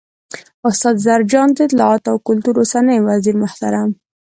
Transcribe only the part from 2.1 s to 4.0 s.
او کلتور اوسنی وزیرمحترم